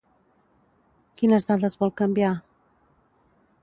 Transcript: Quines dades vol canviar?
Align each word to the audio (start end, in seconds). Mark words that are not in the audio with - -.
Quines 1.21 1.47
dades 1.51 1.79
vol 1.85 1.95
canviar? 2.05 2.35